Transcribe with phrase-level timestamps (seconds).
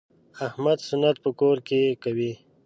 [0.47, 2.31] احمد سنت په کور کې کوي.